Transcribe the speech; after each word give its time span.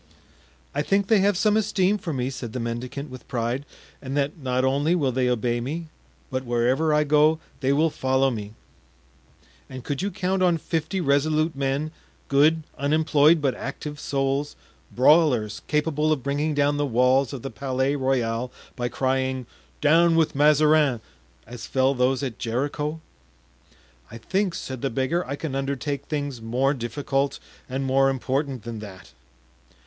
"I 0.73 0.81
think 0.81 1.05
they 1.09 1.19
have 1.19 1.37
some 1.37 1.55
esteem 1.55 1.99
for 1.99 2.11
me," 2.11 2.31
said 2.31 2.53
the 2.53 2.59
mendicant 2.59 3.11
with 3.11 3.27
pride, 3.27 3.67
"and 4.01 4.17
that 4.17 4.35
not 4.39 4.65
only 4.65 4.95
will 4.95 5.11
they 5.11 5.29
obey 5.29 5.61
me, 5.61 5.89
but 6.31 6.43
wherever 6.43 6.91
I 6.91 7.03
go 7.03 7.37
they 7.59 7.71
will 7.71 7.91
follow 7.91 8.31
me." 8.31 8.55
"And 9.69 9.83
could 9.83 10.01
you 10.01 10.09
count 10.09 10.41
on 10.41 10.57
fifty 10.57 10.99
resolute 11.01 11.55
men, 11.55 11.91
good, 12.29 12.63
unemployed, 12.79 13.43
but 13.43 13.53
active 13.53 13.99
souls, 13.99 14.55
brawlers, 14.91 15.61
capable 15.67 16.11
of 16.11 16.23
bringing 16.23 16.55
down 16.55 16.77
the 16.77 16.85
walls 16.87 17.31
of 17.31 17.43
the 17.43 17.51
Palais 17.51 17.95
Royal 17.95 18.51
by 18.75 18.89
crying, 18.89 19.45
'Down 19.81 20.15
with 20.15 20.33
Mazarin,' 20.33 20.99
as 21.45 21.67
fell 21.67 21.93
those 21.93 22.23
at 22.23 22.39
Jericho?" 22.39 22.99
"I 24.09 24.17
think," 24.17 24.55
said 24.55 24.81
the 24.81 24.89
beggar, 24.89 25.23
"I 25.27 25.35
can 25.35 25.53
undertake 25.53 26.05
things 26.05 26.41
more 26.41 26.73
difficult 26.73 27.37
and 27.69 27.83
more 27.85 28.09
important 28.09 28.63
than 28.63 28.79
that." 28.79 29.11